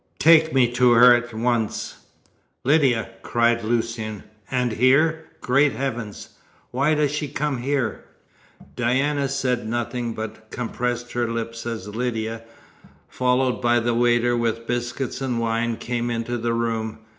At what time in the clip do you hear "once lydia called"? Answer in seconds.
1.31-3.63